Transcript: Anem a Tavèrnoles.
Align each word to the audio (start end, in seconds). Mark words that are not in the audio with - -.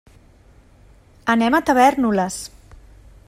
Anem 1.35 1.57
a 1.57 1.61
Tavèrnoles. 1.71 2.39